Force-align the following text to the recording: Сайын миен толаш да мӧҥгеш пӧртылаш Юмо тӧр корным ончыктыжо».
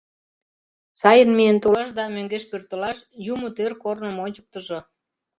Сайын 1.01 1.29
миен 1.37 1.57
толаш 1.63 1.89
да 1.97 2.03
мӧҥгеш 2.15 2.43
пӧртылаш 2.51 2.97
Юмо 3.33 3.47
тӧр 3.57 3.71
корным 3.83 4.15
ончыктыжо». 4.25 4.79